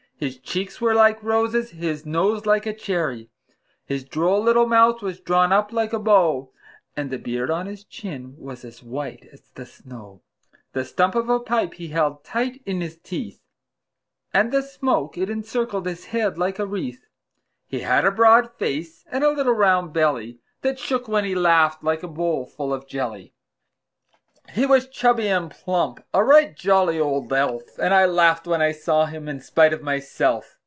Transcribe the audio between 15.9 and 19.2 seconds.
head like a wreath. He had a broad face,